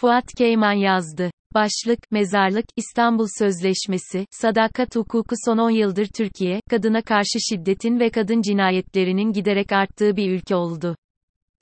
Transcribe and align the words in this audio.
Fuat 0.00 0.34
Keyman 0.34 0.72
yazdı. 0.72 1.30
Başlık, 1.54 1.98
Mezarlık, 2.10 2.64
İstanbul 2.76 3.26
Sözleşmesi, 3.38 4.26
sadakat 4.30 4.96
hukuku 4.96 5.34
son 5.44 5.58
10 5.58 5.70
yıldır 5.70 6.06
Türkiye, 6.06 6.60
kadına 6.70 7.02
karşı 7.02 7.38
şiddetin 7.50 8.00
ve 8.00 8.10
kadın 8.10 8.42
cinayetlerinin 8.42 9.32
giderek 9.32 9.72
arttığı 9.72 10.16
bir 10.16 10.30
ülke 10.30 10.54
oldu. 10.54 10.96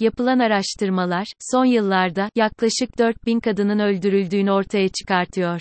Yapılan 0.00 0.38
araştırmalar, 0.38 1.26
son 1.52 1.64
yıllarda, 1.64 2.30
yaklaşık 2.34 2.98
4000 2.98 3.40
kadının 3.40 3.78
öldürüldüğünü 3.78 4.50
ortaya 4.50 4.88
çıkartıyor. 4.88 5.60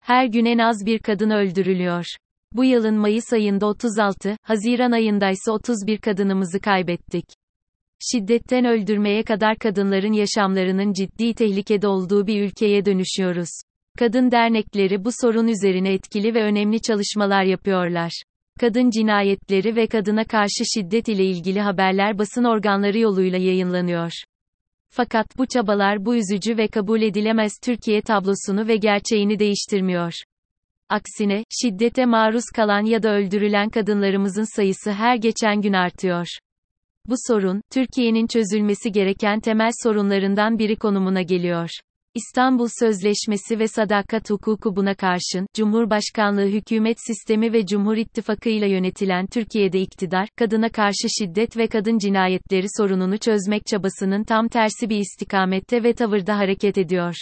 Her 0.00 0.26
gün 0.26 0.44
en 0.44 0.58
az 0.58 0.86
bir 0.86 0.98
kadın 0.98 1.30
öldürülüyor. 1.30 2.04
Bu 2.52 2.64
yılın 2.64 2.94
Mayıs 2.94 3.32
ayında 3.32 3.66
36, 3.66 4.36
Haziran 4.42 4.92
ayında 4.92 5.30
ise 5.30 5.50
31 5.50 5.98
kadınımızı 5.98 6.60
kaybettik. 6.60 7.39
Şiddetten 8.02 8.64
öldürmeye 8.64 9.22
kadar 9.22 9.56
kadınların 9.56 10.12
yaşamlarının 10.12 10.92
ciddi 10.92 11.34
tehlikede 11.34 11.88
olduğu 11.88 12.26
bir 12.26 12.42
ülkeye 12.42 12.84
dönüşüyoruz. 12.84 13.50
Kadın 13.98 14.30
dernekleri 14.30 15.04
bu 15.04 15.10
sorun 15.20 15.48
üzerine 15.48 15.92
etkili 15.92 16.34
ve 16.34 16.42
önemli 16.42 16.80
çalışmalar 16.80 17.42
yapıyorlar. 17.42 18.22
Kadın 18.60 18.90
cinayetleri 18.90 19.76
ve 19.76 19.86
kadına 19.86 20.24
karşı 20.24 20.64
şiddet 20.74 21.08
ile 21.08 21.24
ilgili 21.24 21.60
haberler 21.60 22.18
basın 22.18 22.44
organları 22.44 22.98
yoluyla 22.98 23.38
yayınlanıyor. 23.38 24.12
Fakat 24.90 25.38
bu 25.38 25.46
çabalar 25.46 26.04
bu 26.04 26.16
üzücü 26.16 26.56
ve 26.56 26.68
kabul 26.68 27.02
edilemez 27.02 27.52
Türkiye 27.62 28.02
tablosunu 28.02 28.68
ve 28.68 28.76
gerçeğini 28.76 29.38
değiştirmiyor. 29.38 30.12
Aksine, 30.88 31.44
şiddete 31.62 32.06
maruz 32.06 32.44
kalan 32.56 32.84
ya 32.84 33.02
da 33.02 33.14
öldürülen 33.14 33.70
kadınlarımızın 33.70 34.56
sayısı 34.56 34.92
her 34.92 35.16
geçen 35.16 35.60
gün 35.60 35.72
artıyor. 35.72 36.26
Bu 37.10 37.14
sorun, 37.26 37.60
Türkiye'nin 37.72 38.26
çözülmesi 38.26 38.92
gereken 38.92 39.40
temel 39.40 39.70
sorunlarından 39.82 40.58
biri 40.58 40.76
konumuna 40.76 41.22
geliyor. 41.22 41.68
İstanbul 42.14 42.68
Sözleşmesi 42.80 43.58
ve 43.58 43.68
sadakat 43.68 44.30
hukuku 44.30 44.76
buna 44.76 44.94
karşın, 44.94 45.46
Cumhurbaşkanlığı 45.54 46.46
hükümet 46.46 46.96
sistemi 47.06 47.52
ve 47.52 47.66
Cumhur 47.66 47.96
İttifakı 47.96 48.48
ile 48.48 48.70
yönetilen 48.70 49.26
Türkiye'de 49.26 49.80
iktidar, 49.80 50.28
kadına 50.36 50.68
karşı 50.68 51.08
şiddet 51.18 51.56
ve 51.56 51.66
kadın 51.66 51.98
cinayetleri 51.98 52.66
sorununu 52.76 53.18
çözmek 53.18 53.66
çabasının 53.66 54.24
tam 54.24 54.48
tersi 54.48 54.90
bir 54.90 54.98
istikamette 54.98 55.82
ve 55.82 55.92
tavırda 55.92 56.38
hareket 56.38 56.78
ediyor. 56.78 57.14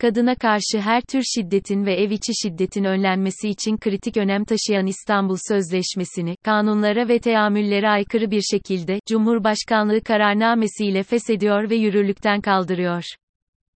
Kadına 0.00 0.34
karşı 0.34 0.80
her 0.80 1.02
tür 1.02 1.22
şiddetin 1.22 1.86
ve 1.86 1.94
ev 1.94 2.10
içi 2.10 2.32
şiddetin 2.42 2.84
önlenmesi 2.84 3.48
için 3.48 3.76
kritik 3.76 4.16
önem 4.16 4.44
taşıyan 4.44 4.86
İstanbul 4.86 5.36
Sözleşmesi'ni, 5.48 6.36
kanunlara 6.44 7.08
ve 7.08 7.18
teamüllere 7.18 7.88
aykırı 7.88 8.30
bir 8.30 8.42
şekilde, 8.42 8.98
Cumhurbaşkanlığı 9.08 10.00
kararnamesiyle 10.00 11.02
feshediyor 11.02 11.70
ve 11.70 11.76
yürürlükten 11.76 12.40
kaldırıyor. 12.40 13.04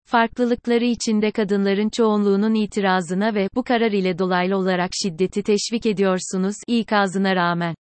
Farklılıkları 0.04 0.84
içinde 0.84 1.30
kadınların 1.30 1.88
çoğunluğunun 1.88 2.54
itirazına 2.54 3.34
ve 3.34 3.48
bu 3.54 3.62
karar 3.62 3.92
ile 3.92 4.18
dolaylı 4.18 4.56
olarak 4.56 4.90
şiddeti 5.02 5.42
teşvik 5.42 5.86
ediyorsunuz 5.86 6.56
ikazına 6.66 7.36
rağmen. 7.36 7.74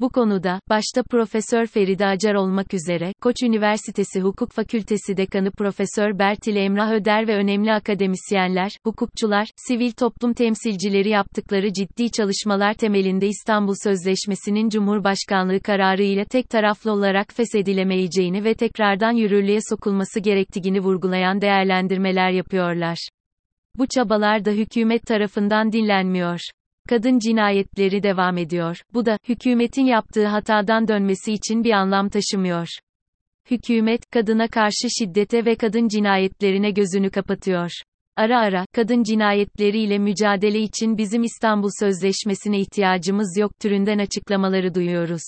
Bu 0.00 0.10
konuda, 0.10 0.60
başta 0.68 1.02
Profesör 1.10 1.66
Feride 1.66 2.06
Acar 2.06 2.34
olmak 2.34 2.74
üzere, 2.74 3.12
Koç 3.22 3.36
Üniversitesi 3.42 4.20
Hukuk 4.20 4.52
Fakültesi 4.52 5.16
Dekanı 5.16 5.50
Profesör 5.50 6.18
Bertil 6.18 6.56
Emrah 6.56 6.92
Öder 6.92 7.28
ve 7.28 7.36
önemli 7.36 7.72
akademisyenler, 7.72 8.72
hukukçular, 8.84 9.48
sivil 9.56 9.92
toplum 9.92 10.34
temsilcileri 10.34 11.08
yaptıkları 11.08 11.72
ciddi 11.72 12.10
çalışmalar 12.10 12.74
temelinde 12.74 13.26
İstanbul 13.26 13.74
Sözleşmesi'nin 13.82 14.68
Cumhurbaşkanlığı 14.68 15.60
kararı 15.60 16.02
ile 16.02 16.24
tek 16.24 16.50
taraflı 16.50 16.92
olarak 16.92 17.34
feshedilemeyeceğini 17.34 18.44
ve 18.44 18.54
tekrardan 18.54 19.12
yürürlüğe 19.12 19.58
sokulması 19.70 20.20
gerektiğini 20.20 20.80
vurgulayan 20.80 21.40
değerlendirmeler 21.40 22.30
yapıyorlar. 22.30 23.08
Bu 23.78 23.86
çabalar 23.86 24.44
da 24.44 24.50
hükümet 24.50 25.02
tarafından 25.02 25.72
dinlenmiyor. 25.72 26.40
Kadın 26.88 27.18
cinayetleri 27.18 28.02
devam 28.02 28.38
ediyor. 28.38 28.82
Bu 28.94 29.06
da, 29.06 29.18
hükümetin 29.28 29.84
yaptığı 29.84 30.26
hatadan 30.26 30.88
dönmesi 30.88 31.32
için 31.32 31.64
bir 31.64 31.70
anlam 31.70 32.08
taşımıyor. 32.08 32.68
Hükümet, 33.50 34.10
kadına 34.10 34.48
karşı 34.48 34.88
şiddete 34.98 35.44
ve 35.44 35.56
kadın 35.56 35.88
cinayetlerine 35.88 36.70
gözünü 36.70 37.10
kapatıyor. 37.10 37.70
Ara 38.16 38.40
ara, 38.40 38.66
kadın 38.72 39.02
cinayetleriyle 39.02 39.98
mücadele 39.98 40.60
için 40.60 40.98
bizim 40.98 41.22
İstanbul 41.22 41.70
Sözleşmesi'ne 41.80 42.60
ihtiyacımız 42.60 43.38
yok 43.38 43.52
türünden 43.60 43.98
açıklamaları 43.98 44.74
duyuyoruz. 44.74 45.22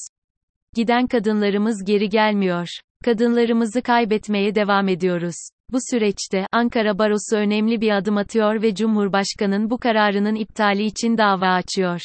Giden 0.74 1.06
kadınlarımız 1.06 1.84
geri 1.86 2.08
gelmiyor. 2.08 2.68
Kadınlarımızı 3.04 3.82
kaybetmeye 3.82 4.54
devam 4.54 4.88
ediyoruz. 4.88 5.36
Bu 5.72 5.78
süreçte, 5.90 6.46
Ankara 6.52 6.98
Barosu 6.98 7.36
önemli 7.36 7.80
bir 7.80 7.90
adım 7.90 8.16
atıyor 8.16 8.62
ve 8.62 8.74
Cumhurbaşkanın 8.74 9.70
bu 9.70 9.78
kararının 9.78 10.34
iptali 10.34 10.84
için 10.84 11.18
dava 11.18 11.48
açıyor. 11.48 12.00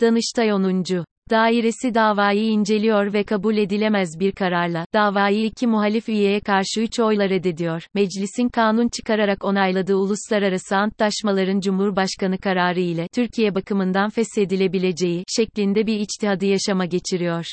Danıştay 0.00 0.52
10. 0.52 0.84
Dairesi 1.30 1.94
davayı 1.94 2.44
inceliyor 2.44 3.12
ve 3.12 3.24
kabul 3.24 3.56
edilemez 3.56 4.20
bir 4.20 4.32
kararla, 4.32 4.86
davayı 4.94 5.44
iki 5.44 5.66
muhalif 5.66 6.08
üyeye 6.08 6.40
karşı 6.40 6.80
üç 6.80 7.00
oyla 7.00 7.28
reddediyor. 7.28 7.86
Meclisin 7.94 8.48
kanun 8.48 8.88
çıkararak 8.88 9.44
onayladığı 9.44 9.96
uluslararası 9.96 10.76
antlaşmaların 10.76 11.60
Cumhurbaşkanı 11.60 12.38
kararı 12.38 12.80
ile, 12.80 13.08
Türkiye 13.14 13.54
bakımından 13.54 14.10
feshedilebileceği, 14.10 15.24
şeklinde 15.36 15.86
bir 15.86 16.00
içtihadı 16.00 16.44
yaşama 16.44 16.84
geçiriyor. 16.84 17.46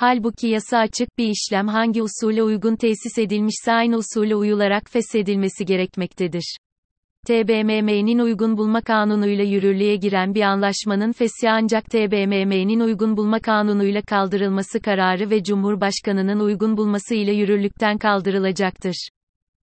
Halbuki 0.00 0.46
yasa 0.46 0.78
açık 0.78 1.18
bir 1.18 1.28
işlem 1.28 1.68
hangi 1.68 2.02
usule 2.02 2.42
uygun 2.42 2.76
tesis 2.76 3.18
edilmişse 3.18 3.72
aynı 3.72 3.96
usule 3.96 4.36
uyularak 4.36 4.90
feshedilmesi 4.90 5.64
gerekmektedir. 5.64 6.56
TBMM'nin 7.26 8.18
uygun 8.18 8.56
bulma 8.56 8.80
kanunuyla 8.80 9.44
yürürlüğe 9.44 9.96
giren 9.96 10.34
bir 10.34 10.42
anlaşmanın 10.42 11.12
feshi 11.12 11.50
ancak 11.50 11.84
TBMM'nin 11.84 12.80
uygun 12.80 13.16
bulma 13.16 13.40
kanunuyla 13.40 14.02
kaldırılması 14.02 14.80
kararı 14.80 15.30
ve 15.30 15.42
Cumhurbaşkanının 15.42 16.40
uygun 16.40 16.76
bulması 16.76 17.14
ile 17.14 17.32
yürürlükten 17.32 17.98
kaldırılacaktır. 17.98 19.08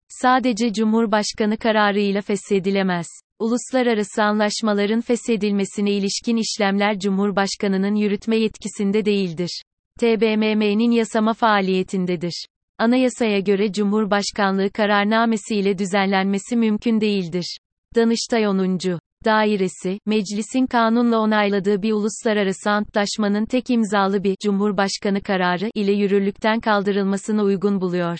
Sadece 0.10 0.74
Cumhurbaşkanı 0.74 1.58
kararıyla 1.58 2.22
feshedilemez. 2.22 3.08
Uluslararası 3.40 4.24
anlaşmaların 4.24 5.02
feshedilmesine 5.02 5.92
ilişkin 5.92 6.38
işlemler 6.38 7.00
Cumhurbaşkanının 7.00 7.96
yürütme 7.96 8.38
yetkisinde 8.38 9.06
değildir. 9.06 9.62
TBMM'nin 10.00 10.92
yasama 10.92 11.34
faaliyetindedir. 11.34 12.46
Anayasaya 12.78 13.40
göre 13.40 13.72
Cumhurbaşkanlığı 13.72 14.70
kararnamesi 14.70 15.56
ile 15.56 15.78
düzenlenmesi 15.78 16.56
mümkün 16.56 17.02
değildir. 17.02 17.58
Danıştay 17.96 18.48
10. 18.48 18.80
Dairesi, 19.26 20.00
meclisin 20.06 20.66
kanunla 20.68 21.18
onayladığı 21.18 21.82
bir 21.82 21.92
uluslararası 21.92 22.72
antlaşmanın 22.72 23.46
tek 23.46 23.70
imzalı 23.70 24.24
bir 24.24 24.36
Cumhurbaşkanı 24.44 25.22
kararı 25.22 25.70
ile 25.76 25.92
yürürlükten 25.92 26.60
kaldırılmasını 26.60 27.44
uygun 27.44 27.82
buluyor. 27.82 28.18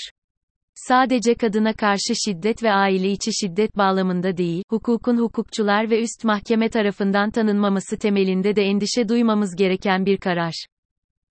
Sadece 0.76 1.36
kadına 1.36 1.74
karşı 1.74 2.14
şiddet 2.26 2.64
ve 2.64 2.72
aile 2.72 3.12
içi 3.12 3.32
şiddet 3.42 3.78
bağlamında 3.78 4.38
değil, 4.38 4.64
hukukun 4.70 5.18
hukukçular 5.18 5.90
ve 5.90 6.02
üst 6.02 6.24
mahkeme 6.24 6.70
tarafından 6.70 7.32
tanınmaması 7.32 7.98
temelinde 7.98 8.56
de 8.56 8.62
endişe 8.62 9.10
duymamız 9.10 9.56
gereken 9.56 10.06
bir 10.06 10.18
karar. 10.18 10.66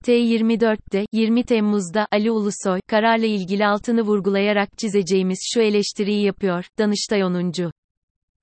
T24'te, 0.03 1.07
20 1.13 1.45
Temmuz'da, 1.45 2.07
Ali 2.13 2.31
Ulusoy, 2.31 2.81
kararla 2.89 3.27
ilgili 3.27 3.67
altını 3.67 4.03
vurgulayarak 4.03 4.79
çizeceğimiz 4.79 5.39
şu 5.55 5.61
eleştiriyi 5.61 6.25
yapıyor, 6.25 6.65
Danıştay 6.79 7.25
10. 7.25 7.53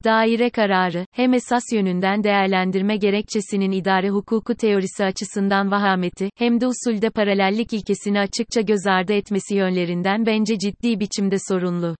Daire 0.03 0.49
kararı, 0.49 1.05
hem 1.11 1.33
esas 1.33 1.63
yönünden 1.73 2.23
değerlendirme 2.23 2.97
gerekçesinin 2.97 3.71
idare 3.71 4.09
hukuku 4.09 4.55
teorisi 4.55 5.05
açısından 5.05 5.71
vahameti, 5.71 6.29
hem 6.37 6.61
de 6.61 6.67
usulde 6.67 7.09
paralellik 7.09 7.73
ilkesini 7.73 8.19
açıkça 8.19 8.61
göz 8.61 8.87
ardı 8.87 9.13
etmesi 9.13 9.55
yönlerinden 9.55 10.25
bence 10.25 10.57
ciddi 10.57 10.99
biçimde 10.99 11.35
sorunlu. 11.47 11.95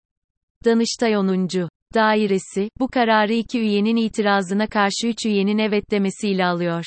Danıştay 0.66 1.18
10. 1.18 1.48
Dairesi, 1.94 2.70
bu 2.80 2.88
kararı 2.88 3.34
iki 3.34 3.60
üyenin 3.60 3.96
itirazına 3.96 4.68
karşı 4.68 5.08
üç 5.08 5.26
üyenin 5.26 5.58
evet 5.58 5.92
demesiyle 5.92 6.46
alıyor. 6.46 6.86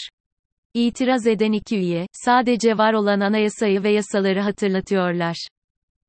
İtiraz 0.74 1.26
eden 1.26 1.52
iki 1.52 1.76
üye, 1.76 2.06
sadece 2.12 2.78
var 2.78 2.92
olan 2.92 3.20
anayasayı 3.20 3.82
ve 3.82 3.90
yasaları 3.90 4.40
hatırlatıyorlar. 4.40 5.36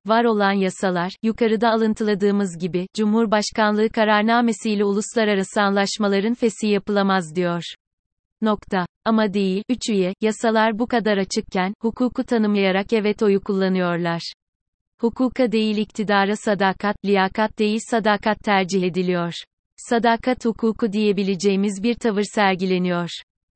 Var 0.06 0.24
olan 0.24 0.52
yasalar, 0.52 1.14
yukarıda 1.24 1.70
alıntıladığımız 1.70 2.58
gibi, 2.58 2.88
Cumhurbaşkanlığı 2.94 3.90
kararnamesiyle 3.90 4.86
uluslararası 4.86 5.62
anlaşmaların 5.62 6.34
fesi 6.34 6.68
yapılamaz 6.68 7.36
diyor. 7.36 7.64
Nokta. 8.42 8.86
Ama 9.06 9.34
değil, 9.34 9.64
üç 9.70 9.90
üye, 9.90 10.14
yasalar 10.22 10.80
bu 10.80 10.88
kadar 10.88 11.18
açıkken, 11.18 11.74
hukuku 11.82 12.24
tanımlayarak 12.24 12.94
evet 12.94 13.24
oyu 13.24 13.42
kullanıyorlar. 13.42 14.34
Hukuka 15.02 15.52
değil 15.52 15.78
iktidara 15.78 16.36
sadakat, 16.36 16.96
liyakat 17.06 17.60
değil 17.60 17.80
sadakat 17.90 18.40
tercih 18.40 18.84
ediliyor. 18.84 19.34
Sadakat 19.78 20.46
hukuku 20.46 20.94
diyebileceğimiz 20.94 21.84
bir 21.84 21.96
tavır 21.96 22.24
sergileniyor. 22.36 23.10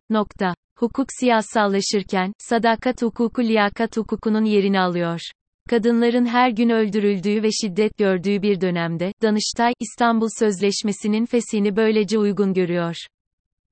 Nokta. 0.10 0.54
Hukuk 0.80 1.08
siyasallaşırken, 1.20 2.34
sadakat 2.38 3.02
hukuku 3.02 3.44
liyakat 3.44 3.98
hukukunun 3.98 4.44
yerini 4.46 4.80
alıyor. 4.80 5.20
Kadınların 5.70 6.26
her 6.26 6.50
gün 6.50 6.70
öldürüldüğü 6.70 7.44
ve 7.44 7.52
şiddet 7.52 7.98
gördüğü 7.98 8.42
bir 8.42 8.62
dönemde, 8.62 9.14
Danıştay, 9.22 9.74
İstanbul 9.80 10.28
Sözleşmesi'nin 10.40 11.26
fesini 11.26 11.76
böylece 11.76 12.18
uygun 12.20 12.54
görüyor. 12.54 12.96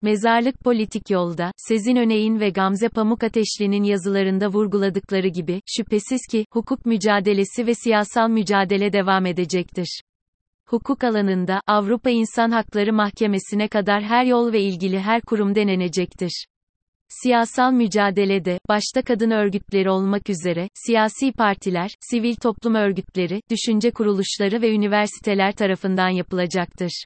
Mezarlık 0.02 0.60
politik 0.60 1.10
yolda, 1.10 1.52
Sezin 1.58 1.96
Öney'in 1.96 2.40
ve 2.40 2.50
Gamze 2.50 2.90
Pamukateşli'nin 2.90 3.84
yazılarında 3.84 4.48
vurguladıkları 4.48 5.28
gibi, 5.28 5.62
şüphesiz 5.78 6.22
ki, 6.32 6.46
hukuk 6.54 6.86
mücadelesi 6.86 7.68
ve 7.68 7.74
siyasal 7.74 8.30
mücadele 8.30 8.94
devam 8.94 9.26
edecektir. 9.26 10.02
Hukuk 10.66 11.04
alanında, 11.04 11.62
Avrupa 11.68 12.10
İnsan 12.10 12.52
Hakları 12.52 12.94
Mahkemesi'ne 12.94 13.68
kadar 13.68 14.04
her 14.04 14.26
yol 14.26 14.54
ve 14.54 14.62
ilgili 14.62 15.00
her 15.00 15.22
kurum 15.22 15.56
denenecektir. 15.56 16.46
Siyasal 17.10 17.72
mücadelede, 17.72 18.60
başta 18.70 19.02
kadın 19.02 19.32
örgütleri 19.32 19.90
olmak 19.90 20.30
üzere, 20.30 20.70
siyasi 20.74 21.32
partiler, 21.32 21.92
sivil 22.00 22.36
toplum 22.36 22.76
örgütleri, 22.76 23.42
düşünce 23.50 23.92
kuruluşları 23.92 24.62
ve 24.62 24.72
üniversiteler 24.72 25.52
tarafından 25.52 26.10
yapılacaktır. 26.10 27.06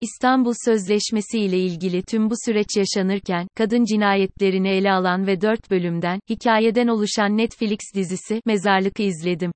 İstanbul 0.00 0.54
Sözleşmesi 0.64 1.38
ile 1.38 1.58
ilgili 1.58 2.02
tüm 2.02 2.30
bu 2.30 2.34
süreç 2.46 2.66
yaşanırken, 2.76 3.46
kadın 3.56 3.84
cinayetlerini 3.84 4.68
ele 4.68 4.92
alan 4.92 5.26
ve 5.26 5.40
dört 5.40 5.70
bölümden, 5.70 6.20
hikayeden 6.30 6.86
oluşan 6.86 7.36
Netflix 7.36 7.78
dizisi, 7.94 8.40
Mezarlık'ı 8.46 9.02
izledim. 9.02 9.52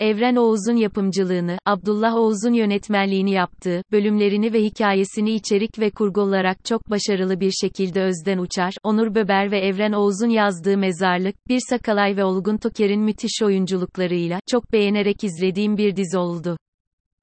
Evren 0.00 0.36
Oğuz'un 0.36 0.76
yapımcılığını, 0.76 1.58
Abdullah 1.66 2.14
Oğuz'un 2.14 2.52
yönetmenliğini 2.52 3.30
yaptığı, 3.30 3.82
bölümlerini 3.92 4.52
ve 4.52 4.62
hikayesini 4.62 5.30
içerik 5.34 5.78
ve 5.78 5.90
kurgu 5.90 6.20
olarak 6.20 6.64
çok 6.64 6.90
başarılı 6.90 7.40
bir 7.40 7.50
şekilde 7.50 8.02
Özden 8.02 8.38
Uçar, 8.38 8.74
Onur 8.82 9.14
Böber 9.14 9.50
ve 9.50 9.58
Evren 9.58 9.92
Oğuz'un 9.92 10.28
yazdığı 10.28 10.78
Mezarlık, 10.78 11.48
Bir 11.48 11.60
Sakalay 11.70 12.16
ve 12.16 12.24
Olgun 12.24 12.56
Toker'in 12.56 13.00
müthiş 13.00 13.42
oyunculuklarıyla, 13.42 14.40
çok 14.50 14.72
beğenerek 14.72 15.24
izlediğim 15.24 15.76
bir 15.76 15.96
dizi 15.96 16.18
oldu. 16.18 16.56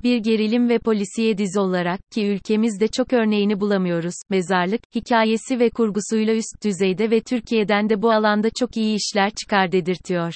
Bir 0.03 0.17
gerilim 0.17 0.69
ve 0.69 0.79
polisiye 0.79 1.37
dizi 1.37 1.59
olarak, 1.59 1.99
ki 2.11 2.27
ülkemizde 2.27 2.87
çok 2.87 3.13
örneğini 3.13 3.59
bulamıyoruz, 3.59 4.15
Mezarlık, 4.29 4.81
hikayesi 4.95 5.59
ve 5.59 5.69
kurgusuyla 5.69 6.35
üst 6.35 6.63
düzeyde 6.63 7.11
ve 7.11 7.21
Türkiye'den 7.21 7.89
de 7.89 8.01
bu 8.01 8.11
alanda 8.11 8.49
çok 8.59 8.77
iyi 8.77 8.95
işler 8.95 9.31
çıkar 9.41 9.71
dedirtiyor. 9.71 10.33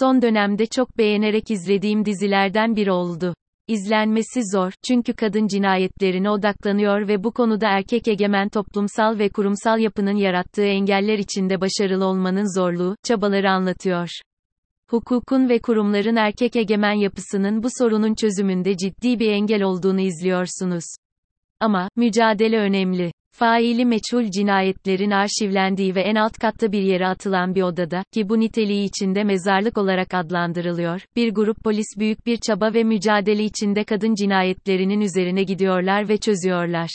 Son 0.00 0.22
dönemde 0.22 0.66
çok 0.66 0.98
beğenerek 0.98 1.50
izlediğim 1.50 2.04
dizilerden 2.04 2.76
biri 2.76 2.92
oldu. 2.92 3.34
İzlenmesi 3.68 4.40
zor, 4.52 4.72
çünkü 4.86 5.12
kadın 5.12 5.46
cinayetlerine 5.46 6.30
odaklanıyor 6.30 7.08
ve 7.08 7.24
bu 7.24 7.32
konuda 7.32 7.68
erkek 7.68 8.08
egemen 8.08 8.48
toplumsal 8.48 9.18
ve 9.18 9.28
kurumsal 9.28 9.78
yapının 9.78 10.16
yarattığı 10.16 10.64
engeller 10.64 11.18
içinde 11.18 11.60
başarılı 11.60 12.04
olmanın 12.04 12.60
zorluğu, 12.60 12.96
çabaları 13.04 13.50
anlatıyor. 13.50 14.08
Hukukun 14.90 15.48
ve 15.48 15.58
kurumların 15.58 16.16
erkek 16.16 16.56
egemen 16.56 16.92
yapısının 16.92 17.62
bu 17.62 17.68
sorunun 17.78 18.14
çözümünde 18.14 18.76
ciddi 18.76 19.18
bir 19.18 19.30
engel 19.30 19.62
olduğunu 19.62 20.00
izliyorsunuz. 20.00 20.84
Ama, 21.60 21.88
mücadele 21.96 22.58
önemli. 22.58 23.12
Faili 23.32 23.84
meçhul 23.84 24.30
cinayetlerin 24.30 25.10
arşivlendiği 25.10 25.94
ve 25.94 26.00
en 26.00 26.14
alt 26.14 26.38
katta 26.38 26.72
bir 26.72 26.82
yere 26.82 27.06
atılan 27.06 27.54
bir 27.54 27.62
odada, 27.62 28.04
ki 28.12 28.28
bu 28.28 28.40
niteliği 28.40 28.84
içinde 28.84 29.24
mezarlık 29.24 29.78
olarak 29.78 30.14
adlandırılıyor, 30.14 31.00
bir 31.16 31.34
grup 31.34 31.64
polis 31.64 31.86
büyük 31.98 32.26
bir 32.26 32.36
çaba 32.36 32.74
ve 32.74 32.84
mücadele 32.84 33.44
içinde 33.44 33.84
kadın 33.84 34.14
cinayetlerinin 34.14 35.00
üzerine 35.00 35.42
gidiyorlar 35.42 36.08
ve 36.08 36.16
çözüyorlar. 36.16 36.90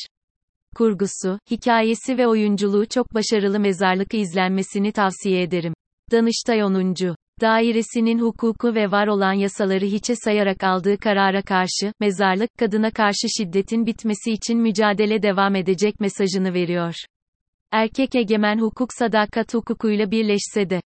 Kurgusu, 0.75 1.39
hikayesi 1.51 2.17
ve 2.17 2.27
oyunculuğu 2.27 2.85
çok 2.85 3.13
başarılı 3.13 3.59
mezarlık 3.59 4.13
izlenmesini 4.13 4.91
tavsiye 4.91 5.41
ederim. 5.41 5.73
Danıştay 6.11 6.63
10 6.63 6.73
dairesinin 7.41 8.19
hukuku 8.19 8.75
ve 8.75 8.91
var 8.91 9.07
olan 9.07 9.33
yasaları 9.33 9.85
hiçe 9.85 10.15
sayarak 10.15 10.63
aldığı 10.63 10.97
karara 10.97 11.41
karşı, 11.41 11.93
mezarlık, 11.99 12.57
kadına 12.57 12.91
karşı 12.91 13.27
şiddetin 13.37 13.85
bitmesi 13.85 14.31
için 14.31 14.59
mücadele 14.59 15.21
devam 15.21 15.55
edecek 15.55 15.99
mesajını 15.99 16.53
veriyor. 16.53 16.93
Erkek 17.71 18.15
egemen 18.15 18.59
hukuk 18.59 18.89
sadakat 18.93 19.53
hukukuyla 19.53 20.11
birleşse 20.11 20.69
de, 20.69 20.81